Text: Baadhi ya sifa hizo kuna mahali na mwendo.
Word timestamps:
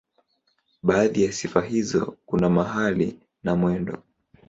Baadhi 0.83 1.23
ya 1.23 1.31
sifa 1.31 1.61
hizo 1.61 2.17
kuna 2.25 2.49
mahali 2.49 3.19
na 3.43 3.55
mwendo. 3.55 4.03